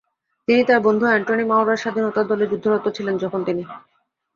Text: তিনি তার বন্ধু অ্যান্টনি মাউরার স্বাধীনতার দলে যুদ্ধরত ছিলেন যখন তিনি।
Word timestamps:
তিনি 0.47 0.61
তার 0.65 0.79
বন্ধু 0.87 1.05
অ্যান্টনি 1.07 1.43
মাউরার 1.47 1.81
স্বাধীনতার 1.83 2.25
দলে 2.31 2.45
যুদ্ধরত 2.51 2.85
ছিলেন 2.95 3.15
যখন 3.23 3.41
তিনি। 3.47 3.63